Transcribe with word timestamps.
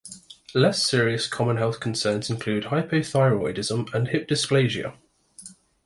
Less 0.55 0.81
serious 0.83 1.27
common 1.27 1.57
health 1.57 1.79
concerns 1.79 2.31
include 2.31 2.63
hypothyroidism 2.63 3.93
and 3.93 4.07
hip 4.07 4.27
dysplasia. 4.27 4.97